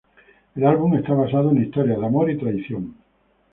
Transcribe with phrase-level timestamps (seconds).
[0.55, 2.95] El álbum está basado en historias de amor y traición.